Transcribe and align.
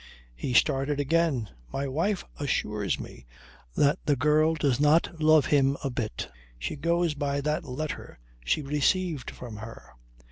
He 0.33 0.55
started 0.55 0.99
again: 0.99 1.49
"My 1.71 1.87
wife 1.87 2.25
assures 2.39 2.99
me 2.99 3.27
that 3.75 3.99
the 4.03 4.15
girl 4.15 4.55
does 4.55 4.79
not 4.79 5.21
love 5.21 5.45
him 5.45 5.77
a 5.83 5.91
bit. 5.91 6.27
She 6.57 6.75
goes 6.75 7.13
by 7.13 7.39
that 7.41 7.65
letter 7.65 8.17
she 8.43 8.63
received 8.63 9.29
from 9.29 9.57
her. 9.57 9.91